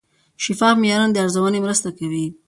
[0.43, 2.25] شفاف معیارونه د ارزونې مرسته کوي.